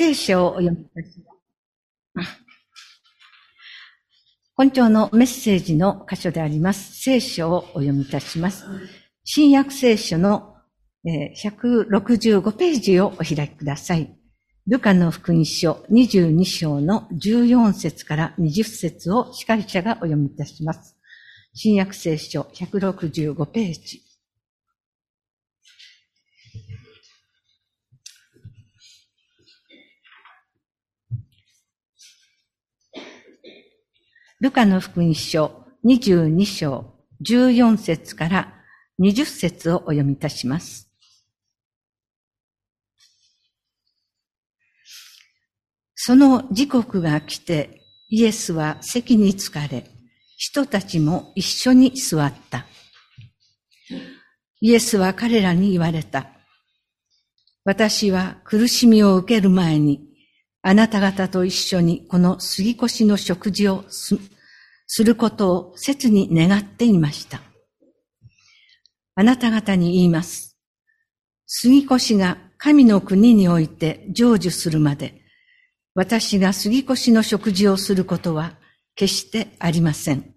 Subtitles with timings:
[0.00, 1.18] 聖書をお読みいたし
[2.14, 2.30] ます。
[4.56, 7.02] 本庁のメッセージの箇所であります。
[7.02, 8.64] 聖書をお読みいたします。
[9.24, 10.54] 新約聖書の
[11.04, 14.16] 165ページをお開きください。
[14.66, 20.96] ルカの福音書22章の14節から20節を司会者がお読みいたします。
[21.52, 24.09] 新約聖書165ページ。
[34.40, 36.94] ルカの福音書22章
[37.28, 38.54] 14節から
[38.98, 40.90] 20節をお読みいたします。
[45.94, 49.86] その時刻が来てイエスは席に疲れ、
[50.38, 52.64] 人たちも一緒に座った。
[54.62, 56.28] イエスは彼らに言われた。
[57.66, 60.09] 私は苦しみを受ける前に
[60.62, 64.18] あなた方と一緒にこの杉越の食事をす
[65.02, 67.40] ることを切に願っていました。
[69.14, 70.58] あなた方に言います。
[71.46, 75.22] 杉越が神の国において成就するまで、
[75.94, 78.58] 私が杉越の食事をすることは
[78.94, 80.34] 決してありません。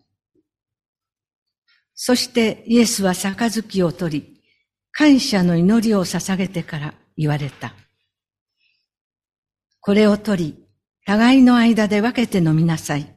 [1.95, 4.41] そしてイエスは杯を取り、
[4.91, 7.75] 感謝の祈りを捧げてから言われた。
[9.85, 10.65] これを取り、
[11.05, 13.13] 互いの間で分けて飲みなさい。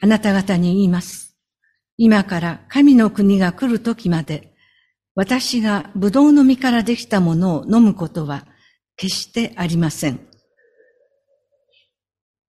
[0.00, 1.36] あなた方に言います。
[1.98, 4.54] 今から神の国が来る時まで、
[5.14, 8.46] 私が葡萄の実からできたものを飲むことは
[8.96, 10.26] 決してありません。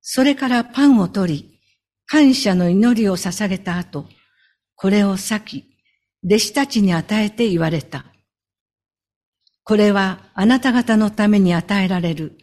[0.01, 1.59] それからパンを取り、
[2.07, 4.05] 感謝の祈りを捧げた後、
[4.75, 5.65] これを裂き、
[6.23, 8.05] 弟子たちに与えて言われた。
[9.65, 12.37] これはあなた方のために与えられる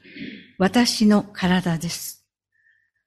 [0.63, 2.25] 私の体です。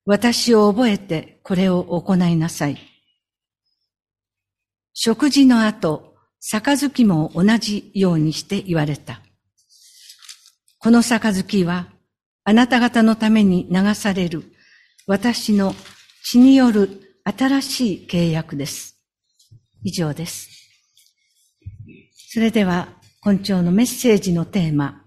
[0.05, 2.77] 私を覚えてこれを行いなさい。
[4.93, 9.21] 食事の後、杯も同じようにして言われた。
[10.79, 11.87] この杯は
[12.43, 14.51] あなた方のために流される
[15.07, 15.73] 私の
[16.25, 18.97] 血による新しい契約です。
[19.81, 20.49] 以上です。
[22.33, 22.89] それでは、
[23.21, 25.04] 今朝のメッセージのテーマ、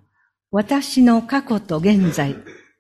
[0.51, 2.35] 私の過去と現在、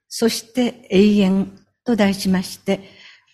[0.08, 2.80] そして永遠と題しまして、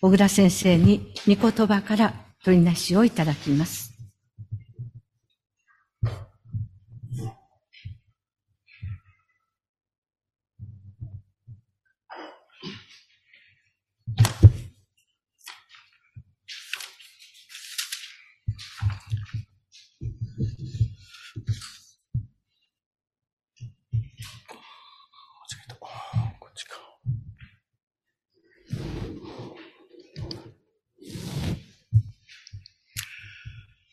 [0.01, 2.13] 小倉先生に御言葉から
[2.43, 3.94] 取りなしをいただきます。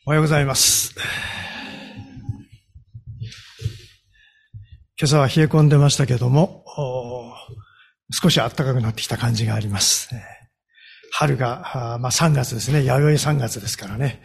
[0.05, 0.93] おはようございます。
[4.99, 6.65] 今朝は冷え込んでましたけども、
[8.11, 10.09] 少し暖かくなってきた感じがあります。
[11.13, 12.83] 春が、まあ3月ですね。
[12.83, 14.21] 弥生3月ですからね。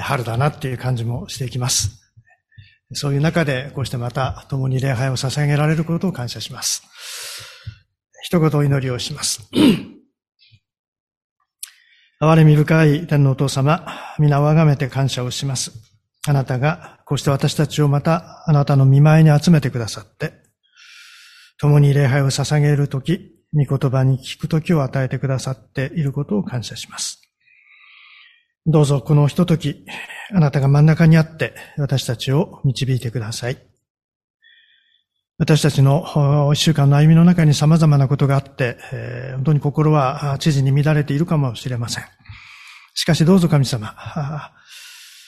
[0.00, 2.00] 春だなっていう感じもしていきます。
[2.92, 6.84] そういう中で、こうしてまた共に礼拝を捧げられることを感謝します。
[8.22, 9.40] 一言お祈りをします。
[12.18, 13.86] 憐れみ深い天のお父様、
[14.18, 15.72] 皆をあがめて感謝をします。
[16.26, 20.32] あなたがこうして私たちをまたあなたの見舞いに集めてくださって、
[21.58, 27.20] 共に礼拝を捧げるとき、御言葉に聞くときを与えてくださっていることを感謝します。
[28.64, 29.84] どうぞこのひととき、
[30.32, 33.58] あなたが真ん中にあって私たちを導いてください。
[35.38, 38.78] 私たちの一週間の歩みの中に様々なことがあって、
[39.34, 42.04] 本当に心は知事に乱れているかもしれません。
[42.94, 43.94] しかしどうぞ神様、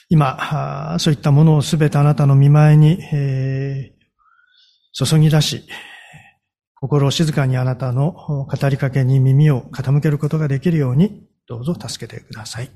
[0.08, 2.98] 今、そういったものをすべてあなたの見前に、
[4.94, 5.69] 注ぎ出し、
[6.75, 12.70] 心を静かにあなたの語りかけに耳を傾けることができるように、どうぞ助けてください。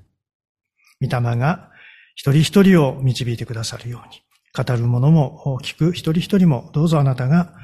[1.01, 1.71] 御霊が
[2.15, 4.21] 一人一人を導いてくださるように。
[4.55, 7.55] 語る者も聞く一人一人もどうぞあなたが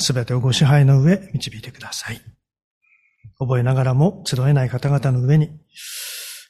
[0.00, 2.20] すべてをご支配の上導いてください。
[3.38, 5.50] 覚えながらも集えない方々の上に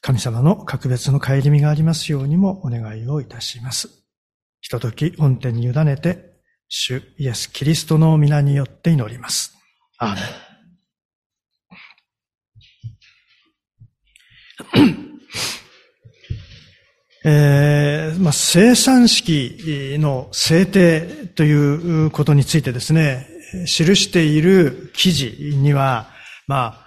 [0.01, 3.89] 神様の格別の帰り身がありますようにもお願いをいたします。
[4.61, 6.35] ひととき本天に委ねて
[6.69, 9.55] 主イエス・キリストの皆によって祈ります。
[9.99, 10.54] アーメ
[17.27, 21.53] えーまあ、生産式の制定とい
[22.07, 23.27] うことについてですね、
[23.65, 26.09] 記している記事には、
[26.47, 26.87] まあ、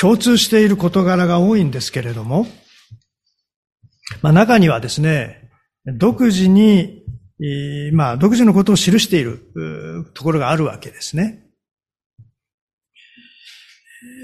[0.00, 2.46] 共通している事柄が多いんですけれども、
[4.22, 5.50] まあ、中にはですね、
[5.86, 7.02] 独自に、
[7.92, 9.40] まあ、独自のことを記している
[10.14, 11.44] ところがあるわけですね。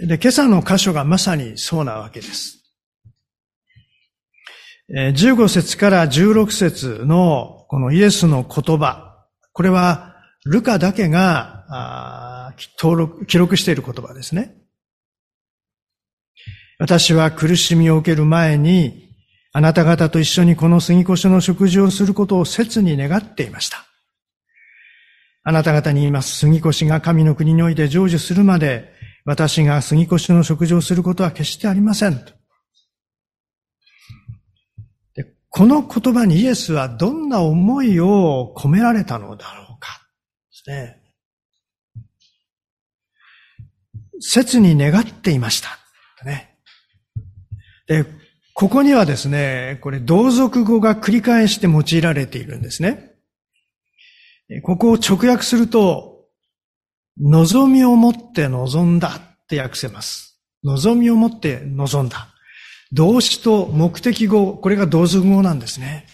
[0.06, 2.63] で、今朝の箇所がまさにそうなわけです。
[4.90, 14.54] 15節から16節のこのイエスの言葉、これはルカだけが登録、記録している言葉ですね。
[16.78, 19.08] 私は苦しみを受ける前に、
[19.52, 23.86] あなた方と一緒にこの杉越の食事をすることを切に願っていました。
[25.44, 26.36] あなた方に言います。
[26.36, 28.92] 杉越が神の国において成就するまで、
[29.24, 32.33] 私が杉越の食事をすることは決してありません。
[35.56, 40.00] この言葉にイエスはどんな思いを込められたのだろうか？
[40.50, 41.00] ですね。
[44.18, 45.78] 切に願っていました。
[46.24, 46.58] ね。
[47.86, 48.04] で、
[48.52, 53.12] ここにはですね、これ同族語が繰り返して用いられているんですね。
[54.64, 56.26] ここを直訳すると、
[57.20, 60.42] 望みを持って望んだって訳せます。
[60.64, 62.33] 望みを持って望んだ。
[62.92, 66.06] 動詞と目的語、これが同族語なんですね。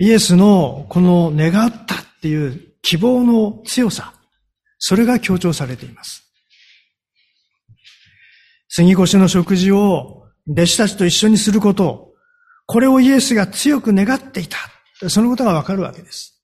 [0.00, 4.14] イエスのこの願ったっていう希望の強さ、
[4.78, 6.24] それが強調されています。
[8.68, 12.14] 杉越の食事を弟子たちと一緒にすること、
[12.66, 14.56] これをイエスが強く願っていた。
[15.08, 16.42] そのことがわかるわけです。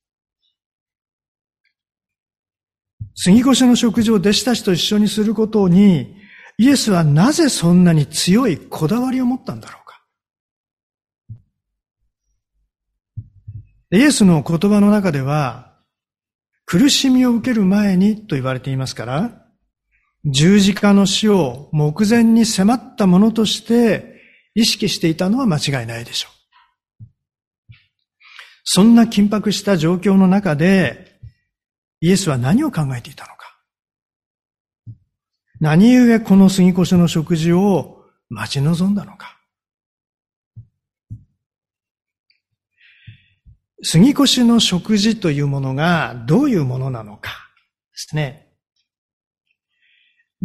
[3.15, 6.15] 杉越の食事を弟子たちと一緒にすることに、
[6.61, 10.03] イエスはなぜそんなに強いこだわりを持ったんだろうか？
[13.93, 15.77] イエスの言葉の中では、
[16.67, 19.47] 苦しみを受ける前にと言われていますから、
[20.25, 24.21] 十字架の死を目前に迫ったものとして
[24.55, 26.29] 意識していたのは間違いないでしょ
[27.01, 27.05] う。
[28.65, 31.21] そんな緊迫した状況の中で、
[32.01, 33.38] イエスは何を考えていたのか？
[35.61, 39.37] 何故この杉越の食事を待ち望んだのか。
[43.83, 47.37] 杉越の食事というものがどういうものなのかで
[47.95, 48.49] すね。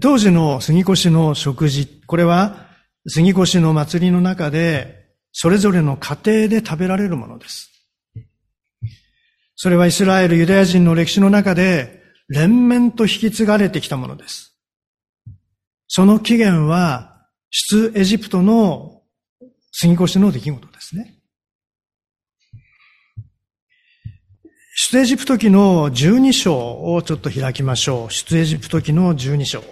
[0.01, 2.67] 当時の杉越の食事、これは
[3.07, 7.69] 杉越の祭りの中でそれぞれの家庭で食べられるものです。
[9.55, 14.52] それはイスラエル、ユダヤ人の歴史の中で連綿と引き継がれてきたものです。
[15.95, 19.03] その起源は、出エジプトの
[19.71, 21.19] 杉越の出来事ですね。
[24.75, 28.11] 出エジプト記の12章をちょっと開きましょう。
[28.11, 29.63] 出エジプト記の12章。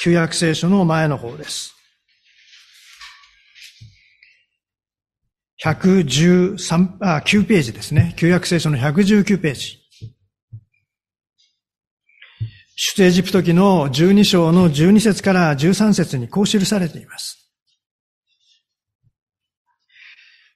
[0.00, 1.74] 旧約聖書の前の方です。
[5.64, 8.14] 113、あ、9ページですね。
[8.16, 9.85] 旧約聖書の119ページ。
[12.78, 17.50] 出エジプト記の12章の12節から13節にこう記されています。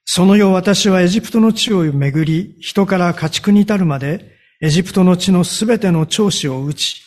[0.04, 7.00] その夜私はエジプトの地を巡り、人から家畜に至るまで、エジプトの地のすべての長子を打ち、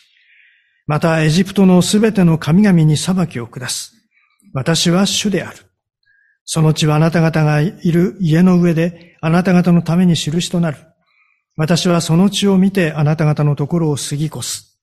[0.88, 3.92] またエジプトのすべての神々に裁きを下す。
[4.52, 5.58] 私は主である。
[6.44, 10.78] その地はあなた方がいる家の上で、あなた方のために印となる。
[11.56, 14.73] 私はその地を見てあなた方のところを過ぎ越す。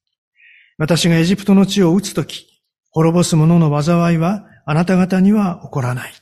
[0.81, 2.47] 私がエジプトの地を打つとき、
[2.89, 6.13] 滅ぼす者の災いはあなた方には起こらない。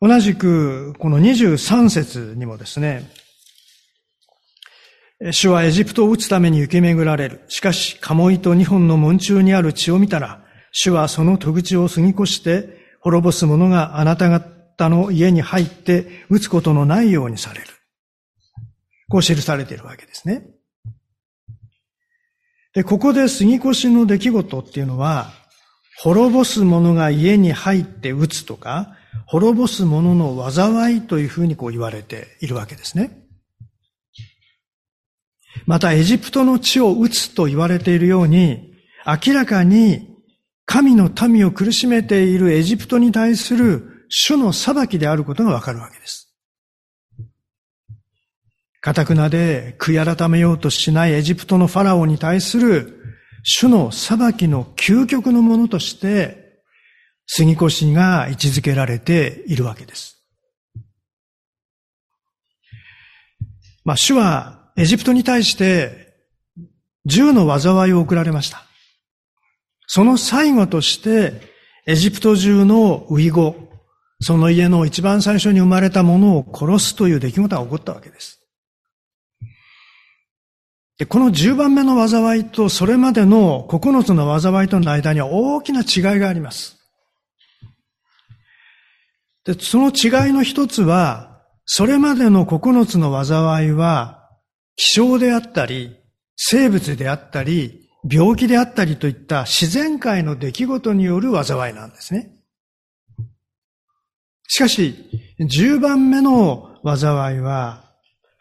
[0.00, 3.08] 同じく、この23節にもですね、
[5.30, 7.44] 主はエジプトを打つために行き巡られる。
[7.46, 17.71] しかし、カモイと日本の門中にある血を見たら、主はその戸口を過ぎ越して、滅ぼす者があなた方の家に入って打つことのないようにされる。
[19.12, 20.46] こう記されているわけですね。
[22.72, 25.34] で、ここで杉越の出来事っていうのは、
[25.98, 33.26] 滅ぼす者が家に入って撃つとか、滅ぼす者の災いというふうにこう言われているわけですね。
[35.66, 38.72] また、エジプトの地を打つと言われているように、
[39.04, 40.08] 明らかに
[40.64, 46.31] 神の民を苦しめているエジプトに対する主の裁きであることがわかるわけです。
[48.82, 52.98] かたくなで悔い改めようとしないエジプトのファラオに対する
[53.44, 56.60] 主の裁きの究極のものとして、
[57.26, 60.20] 杉越が位置づけられているわけです。
[63.84, 66.14] まあ、主はエジプトに対して
[67.06, 68.64] 銃の災いを送られました。
[69.86, 71.40] その最後として、
[71.86, 73.54] エジプト中のウイゴ、
[74.20, 78.41] その家の一番最初に生まれたものを殺すという出来事が起こったわけです。
[81.02, 86.78] で、この10番目の災いとそれまでの9つの災いとの間には大きな違いがあります。
[89.44, 94.28] で、その違いの一つは、それまでの9つの災いは、
[94.76, 95.96] 気象であったり、
[96.36, 102.30] 生物であったり、病気であったりといった自然界の出来事による災いなんですね。
[104.46, 104.94] しかし、
[105.40, 107.90] 10番目の災いは、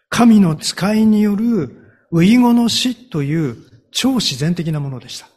[0.10, 1.81] 神の使いによる
[2.12, 3.58] ウイゴの死という
[3.92, 5.28] 超自然的なものでした。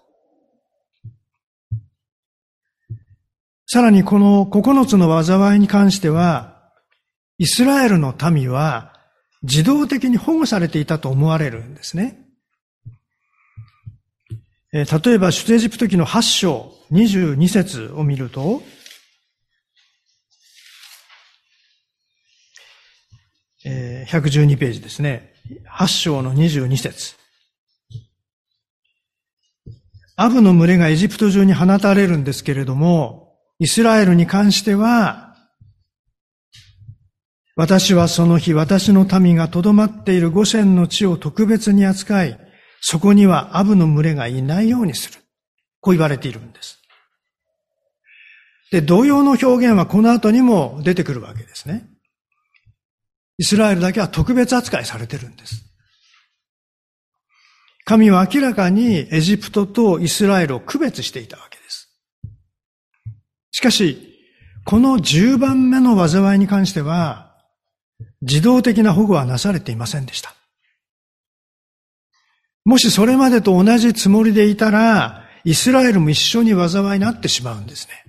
[3.67, 6.71] さらにこの9つの災いに関しては、
[7.39, 8.93] イスラエルの民は
[9.43, 12.21] 自動的に保護されていたと思われるんですね。
[14.73, 18.63] 例えば、出エジプト記の8章22節を見ると、
[23.65, 25.34] 112ページですね。
[25.79, 27.15] 8章の22節
[30.17, 35.35] アブの群れがエジプト中に放たれるんですけれども、イスラエルに関しては、
[37.57, 42.39] 私はその日、私の民が留まっている五線の地を特別に扱い、
[42.81, 45.21] そこにはアブの群れがいないようにする。
[45.81, 46.81] こう言われているんです。
[48.71, 51.94] で、同様の表現はこの後にも出てくるわけですね。
[53.39, 55.65] イスラエルだけは特別扱いされてるんです。
[57.85, 61.91] 神は明らかにエジプトとイスラエルを区別していたわけです。
[63.51, 64.15] しかし、
[64.65, 67.35] この10番目の災いに関しては、
[68.23, 70.35] 自動的な保護はなされていませんでした。
[72.65, 78.05] もしそれまでと同じつもりでいたら、イスラエルも一緒に災いになってしまうんですね。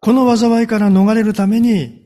[0.00, 2.03] この災いから逃れるために、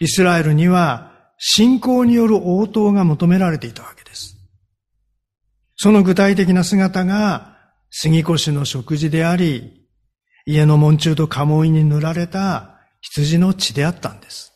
[0.00, 4.36] イスラエルには信仰による応答が求められていたわけです。
[5.76, 7.56] その具体的な姿が、
[7.90, 9.86] 杉越の食事であり、
[10.44, 14.52] 家の門中と鴨居に塗られた羊の血であったんです。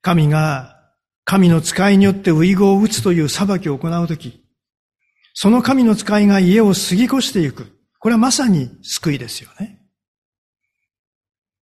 [0.00, 0.80] 神が
[1.24, 4.44] 神の使いによってウイゴを打つという裁きを行うとき、
[5.34, 7.76] その神の使いが家を過ぎ越していく。
[7.98, 9.79] これはまさに救いですよね。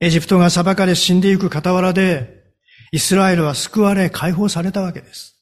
[0.03, 2.43] エジプトが裁かれ死んでいく傍らで、
[2.91, 5.37] イスラエルは救われ解放されたわけです。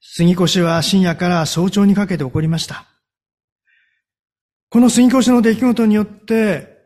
[0.00, 2.86] 杉越は深夜から早朝にかけて起こりました。
[4.68, 6.78] この杉越の出来事によって、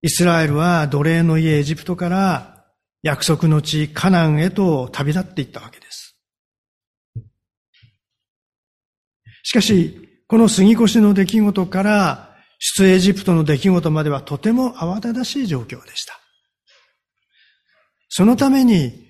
[0.00, 2.64] イスラエルは奴隷の家エジプトから
[3.02, 6.18] 約束の地カナンへと旅立っていったわけです。
[9.42, 12.27] しかし、この杉越の出来事から
[12.58, 16.18] 出エジプトの出来事まではとても慌ただしい状況でした。
[18.08, 19.06] そのために、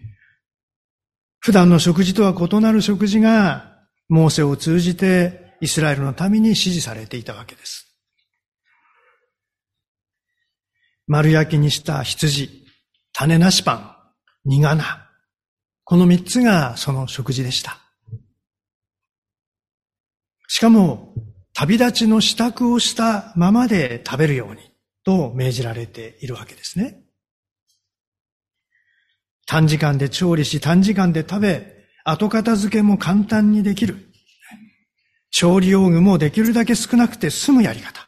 [1.40, 3.78] 普段の食事とは異なる食事が、
[4.08, 7.86] モーセを通じてイスラエルの民に指示されていたわけです。
[11.06, 12.66] 丸焼きにした羊、
[13.12, 13.96] 種なしパン、
[14.44, 15.08] 苦菜。
[15.84, 17.78] この三つがその食事でした。
[20.48, 21.14] しかも、
[21.60, 24.60] 旅立ちの支度をしたままで食べるように
[25.02, 27.02] と命じられているわけですね。
[29.44, 34.08] 短時間で調理し短時間で食べ、後片付けも簡単にできる。
[35.32, 38.06] 調理用具もできるだけ少なくて済むやり方。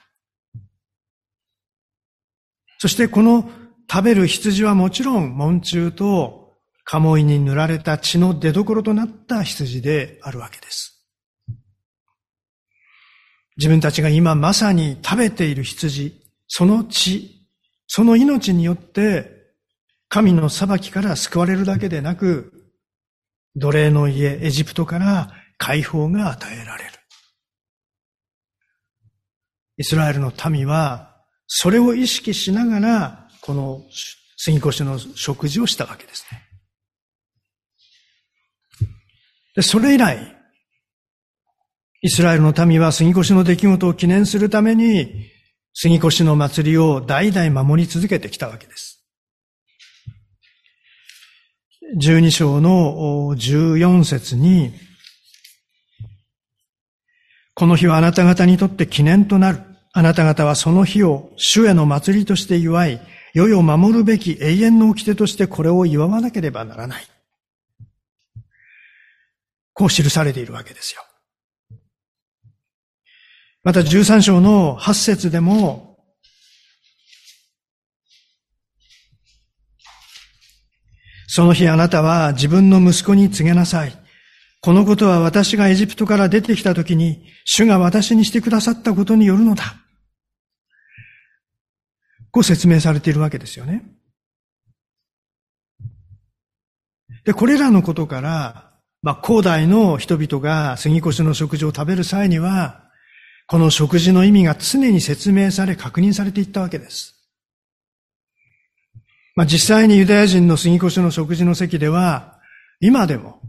[2.78, 3.50] そしてこの
[3.90, 6.54] 食べる羊はもちろん門中と
[6.84, 10.99] 鴨居に塗られた血の出所となった羊であるわけです。
[13.60, 17.46] 自分たちが今まさに食べている羊、その血、
[17.86, 19.52] その命によって
[20.08, 22.72] 神の裁きから救われるだけでなく、
[23.56, 26.90] 奴隷の家、エジプトから解放が与えられる。
[29.76, 33.82] イスラエルの民は、それを意識しながら、この
[34.38, 36.48] 杉越の食事をしたわけですね。
[39.54, 40.39] で、それ以来、
[42.02, 45.30] イスラエルの民は杉越の出来事を記念するために、
[45.74, 49.04] 杉越の祭りを代々守り続けてきたわけです。
[52.00, 54.72] 12章の14節に、
[57.54, 59.60] この日はあなた方にとって記念となる。
[59.92, 63.00] あなた方はその日を主への祭りとして祝い、
[63.34, 67.06] 世々守るべき永遠の掟としてこれを祝わなければならない。
[69.74, 71.02] こう記されているわけですよ。
[73.70, 75.96] また13章の8節でも、
[81.28, 83.96] その日あなたは自分の息子に告げなさい。
[84.60, 89.76] このことは私がエジプトから出てきたときに、主が私にしてくださったことによるのだ。
[92.32, 93.84] こう説明されているわけですよね。
[97.24, 98.72] で、これらのことから、
[99.02, 102.89] まあ、古代の人々が杉越の食事を食べる際には、
[103.50, 107.16] この食事の意味が常に説明され確認されていったわけです。
[109.34, 112.38] まあ、実際にユダヤ人の杉越の食事の席では、
[112.78, 113.40] 今でも、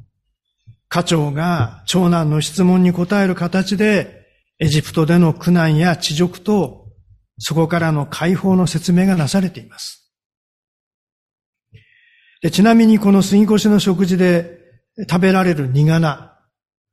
[0.89, 4.25] 課長が長男の質問に答える形で、
[4.57, 6.87] エジプトでの苦難や地辱と、
[7.37, 10.11] そこからの解放の説明がなされています。
[12.41, 14.57] でちなみにこの杉越の食事で
[15.07, 16.31] 食べられる苦菜、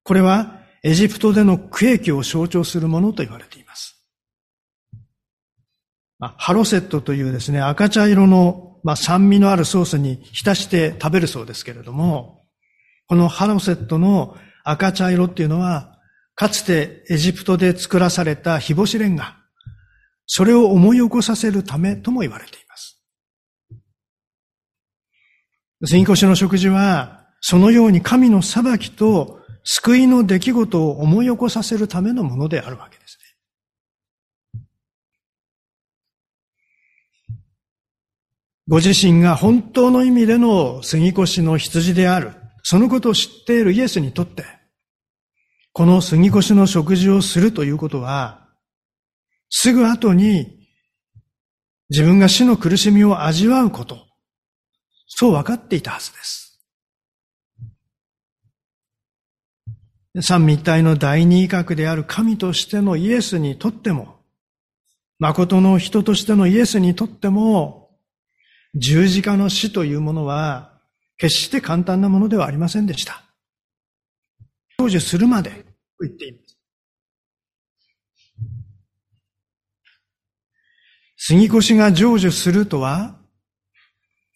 [0.02, 3.96] これはエジプトでの区域を象徴するものと言われています。
[6.20, 12.44] ハロセットというですね、赤茶色の、まあ、酸味のあるソースに浸して食べるそうですけれども、
[13.06, 15.98] このハロセットの赤茶色っていうのは、
[16.34, 19.36] かつてエジプトで作らされた日干しレンガ、
[20.26, 23.02] それを思い起こさせるためとも言われています。
[25.84, 29.37] 杉越の食事は、そのように神の裁きと
[29.70, 33.18] 救いの出来事を思い起こさせるためのものであるわけです
[34.56, 34.62] ね。
[38.66, 42.32] ご自身が本当の意味での杉越の羊である、
[42.62, 44.46] そのことを知っているイエスにとって、
[45.74, 48.48] この杉越の食事をするということは、
[49.50, 50.66] すぐ後に
[51.90, 53.98] 自分が死の苦しみを味わうこと、
[55.08, 56.47] そう分かっていたはずです。
[60.20, 64.16] 三位一体の第二威嚇である神としてのイエスにとっても、
[65.18, 67.90] 誠の人としてのイエスにとっても、
[68.74, 70.72] 十字架の死というものは、
[71.16, 73.22] 決して簡単なものではありませんでした。
[74.78, 75.56] 成就するまで、と
[76.02, 76.58] 言っています。
[81.16, 83.18] 杉越が成就するとは、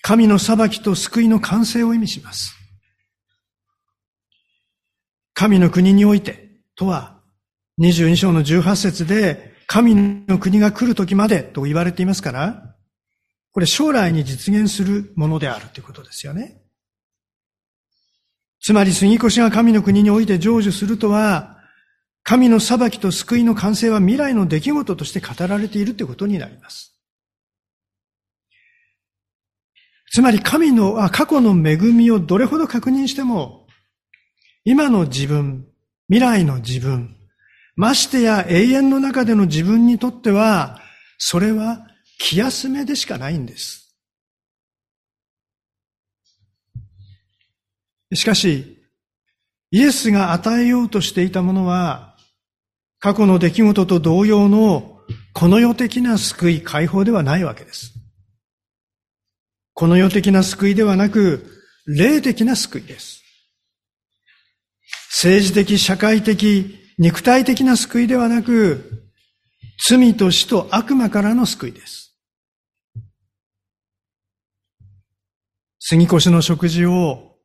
[0.02, 2.61] 神の裁きと救いの完成を意味します。
[5.34, 7.20] 神の国においてとは、
[7.80, 9.94] 22章の18節で、神
[10.26, 12.76] の国が来る時までと言われていますから、
[13.52, 16.62] これ将来に実現するものであるということですよね。
[18.60, 21.58] つまり杉越が神の国において成就するとは、
[22.22, 26.92] 神の裁きと救いの完成は未来の出来事として語られているということになります。
[30.12, 33.61] つまり神の、過去の恵みをどれほど確認しても、
[34.64, 35.66] 今の自分、
[36.08, 37.16] 未来の自分、
[37.74, 40.80] ましてや永遠の中での自分にとっては、
[41.18, 41.86] それは
[42.18, 43.96] 気休めでしかないんです。
[48.14, 48.78] しかし、
[49.70, 52.16] イエスが与えようとしていたものは、
[52.98, 55.00] 過去の出来事と同様の
[55.32, 57.94] この世的な救い、解放ではないわけです。
[59.74, 61.46] この世的な救いではなく、
[61.86, 63.21] 霊的な救いです。
[65.14, 66.34] 政治的、社会的、
[66.98, 69.10] 肉体的な救いではなく、
[69.86, 72.16] 罪と死と悪魔からの救いです。
[75.78, 77.36] 杉越の食事を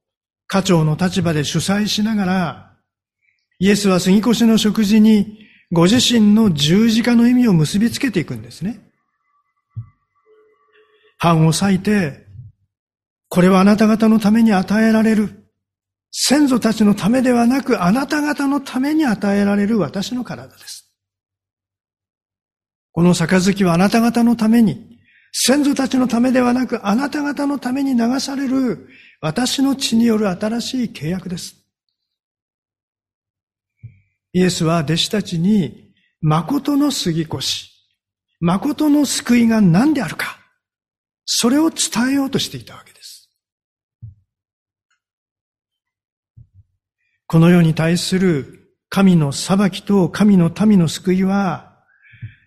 [0.48, 2.78] 課長の立場で主催しながら、
[3.60, 5.40] イエスは杉越の食事に
[5.74, 8.80] ご自身の十字架の意味を結びつけていくんですね。
[11.18, 12.28] 藩を裂いて、
[13.28, 15.47] これはあなた方のために与えられる。
[16.12, 20.92] 先祖たちのためではなく、あなた方のために与えられる私の体です。
[22.92, 24.98] この杯はあなた方のために、
[25.32, 28.88] 先祖たちのためではなく、あなた方のために流される
[29.22, 31.56] 私の血による新しい契約です。
[34.34, 37.38] イエスは弟子たちに、誠の杉越、
[38.40, 40.40] 誠の救いが何であるか、
[41.26, 42.97] それを伝えようとしていたわけです。
[47.28, 51.84] この世に対する神の裁きと神の民の救いは、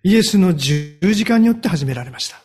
[0.02, 2.38] イエスの十字架によって始められました。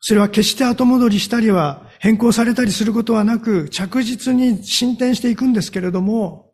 [0.00, 6.52] それは決して後戻りしたりは変更されたりすることはなく、着実に進展していくんですけれども、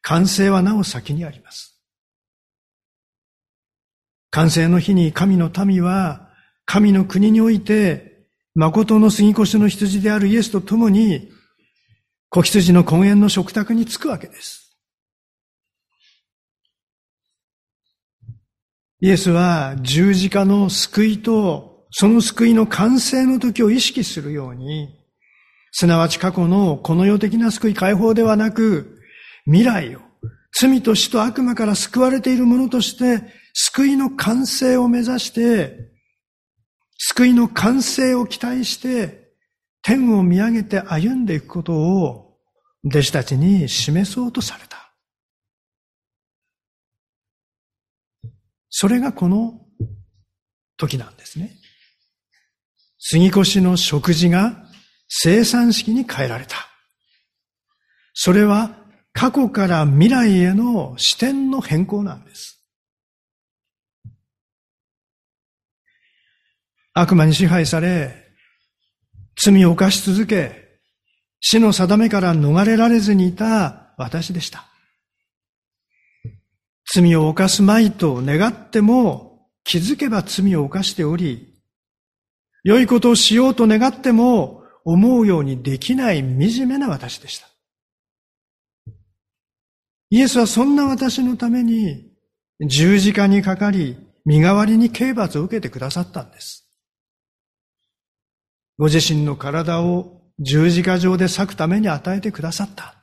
[0.00, 1.78] 完成はなお先にあります。
[4.30, 6.30] 完成の日に神の民は
[6.64, 11.30] 神の国において誠の杉越の羊であるイエスと共に
[12.30, 14.76] 子羊の根源の食卓に着くわけです。
[19.00, 24.94] イエスは十字架の救いとその救いの完成の時を意識するように、
[25.72, 28.98] すなわち過去のこの世的な救い解放ではなく、
[29.46, 30.00] 未来を
[30.52, 33.22] 罪と死と悪魔から救われているものとして、
[33.54, 35.76] 救いの完成を目指して、
[36.98, 39.27] 救いの完成を期待して、
[39.88, 42.36] 天を見上げて歩んでいくことを
[42.84, 44.92] 弟子たちに示そうとされた。
[48.68, 49.62] それがこの
[50.76, 51.56] 時なんですね。
[52.98, 54.62] 杉越の食事が
[55.08, 56.56] 生産式に変えられた。
[58.12, 58.76] それは
[59.14, 62.62] 過去から未来への視点の変更なんです。
[66.92, 68.27] 悪魔に支配され、
[69.40, 70.80] 罪を犯し続け、
[71.40, 74.64] 死の定めから逃れられずにいた私でした。
[76.92, 81.54] 罪を犯すまいと願っても気づけば罪を犯しており、
[82.64, 87.46] 良いことをしようと願っても思うようにできない惨めな私でした。
[90.10, 92.10] イエスはそんな私のために
[92.66, 96.67] 十字架にかかり、身代わりに刑罰を受けてくださったんです。
[98.78, 102.94] ご自身の体を十字架上で裂くために与えてくださった。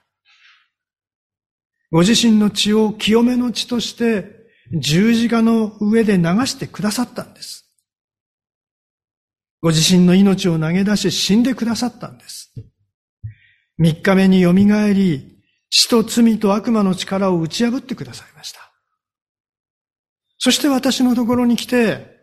[1.91, 4.35] ご自身の血を清めの血として
[4.81, 7.69] 十字架の上で流してくださったんです。
[9.61, 12.53] ご自身の命を投げ出し死んでくださったんです。
[13.77, 18.61] 三日目によみがえり、死と罪と悪魔の力を打ち破ってくださいました。
[20.37, 22.15] そして私のところに来て、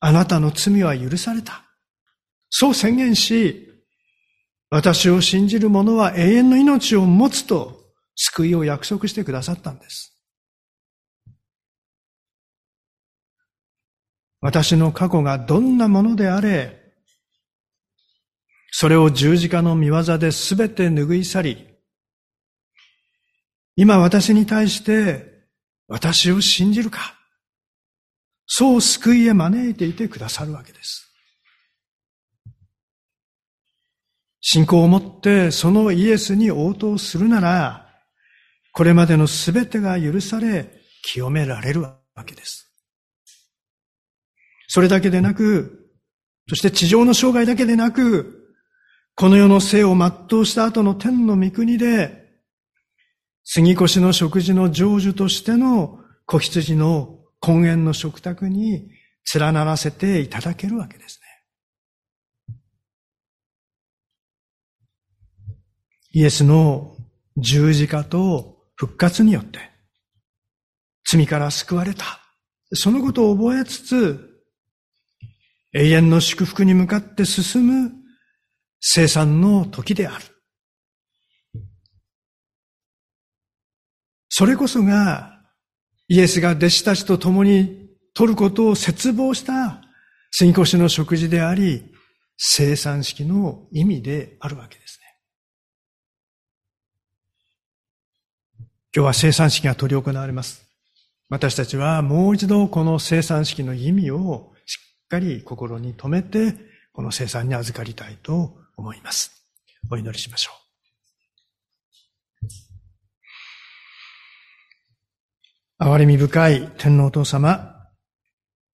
[0.00, 1.67] あなたの罪は許された。
[2.50, 3.68] そう宣言し、
[4.70, 10.14] 私を信じる者は永遠の命を持つと救いを約束してくださったんです。
[14.40, 16.78] 私の過去がどんなものであれ、
[18.70, 21.68] それを十字架の見業で全て拭い去り、
[23.74, 25.46] 今私に対して
[25.88, 27.14] 私を信じるか、
[28.46, 31.07] そう救いへ招いていてくださるわけです。
[34.50, 37.86] 信仰を持ってそのイエスに応答するなら、
[38.72, 40.70] これまでの全てが許され、
[41.02, 42.72] 清められるわけです。
[44.66, 45.90] それだけでなく、
[46.48, 48.54] そして地上の生涯だけでなく、
[49.16, 52.24] この世の生を全うした後の天の御国で、
[53.44, 58.88] 杉越の食事の成就としての子羊の根源の食卓に
[59.34, 61.28] 連ならせていただけるわけですね。
[66.12, 66.96] イエスの
[67.36, 69.68] 十字架と復活によって
[71.10, 72.20] 罪から救われた。
[72.74, 74.42] そのことを覚えつつ、
[75.72, 77.92] 永遠の祝福に向かって進む
[78.80, 80.24] 生産の時である。
[84.28, 85.40] それこそが
[86.08, 89.80] イエスが弟子たちと共に取ることを絶望した
[90.30, 91.90] 杉越の食事であり、
[92.36, 95.08] 生産式の意味であるわけですね。
[98.94, 100.64] 今日は生産式が執り行われます。
[101.28, 106.54] 私たちはもう一度この生産式の意味をしっかり心に留めて、
[106.92, 109.44] この生産に預かりたいと思います。
[109.90, 110.52] お祈りしましょ
[115.80, 115.84] う。
[115.84, 117.76] 憐れみ深い天皇お父様、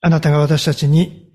[0.00, 1.32] あなたが私たちに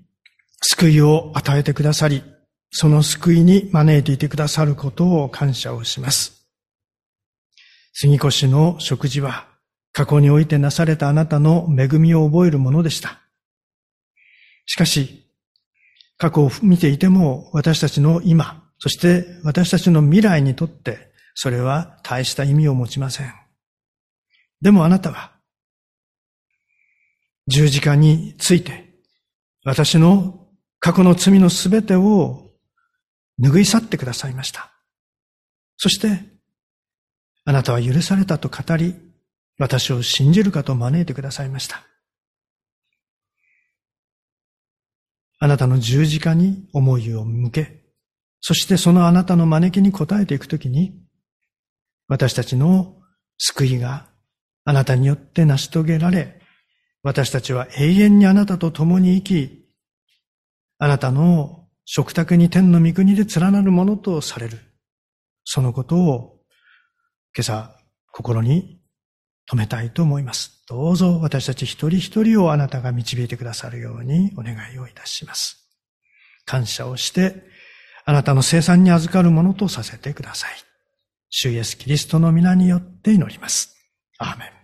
[0.62, 2.22] 救いを与えてくださり、
[2.70, 6.39] その救いに招いていてくださることを感謝をします。
[7.92, 9.48] 杉越の食事は
[9.92, 13.20] 過去においてなされたあなたの恵みを覚えるものでした。
[14.66, 15.26] しかし、
[16.16, 23.32] 過去を見ていても私たちの今、そして私たちの未来にとって、それは大した意味を持ちません。
[24.60, 25.32] でもあなたは、
[27.46, 28.90] 十字架について、
[29.64, 30.46] 私の
[30.78, 32.50] 過去の罪のすべてを
[33.42, 34.70] 拭い去ってくださいました。
[35.76, 36.39] そして、
[37.44, 38.94] あなたは許されたと語り、
[39.58, 41.82] 私を信じるかと招いてくださいました。
[45.38, 47.80] あなたの十字架に思いを向け、
[48.40, 51.00] そしてそのあなたの招きに応えていくときに、
[52.08, 52.96] 私たちの
[53.38, 54.06] 救いが
[54.64, 56.40] あなたによって成し遂げられ、
[57.02, 59.66] 私たちは永遠にあなたと共に生き、
[60.78, 64.58] あなたの食卓に天の御国で連なるものとされる。
[65.44, 66.39] そのことを
[67.36, 67.70] 今朝
[68.12, 68.80] 心に
[69.46, 70.64] 留めたいと思います。
[70.68, 75.68] どうぞ私たち一人一人をあなたが導いてくださるようにお願いをいたします。
[76.44, 77.44] 感謝をして、
[78.04, 80.50] あなたの生産に預かるものとさせてください。
[81.28, 83.76] 主イエスキリストの皆によって祈ります。
[84.18, 84.59] アーメン。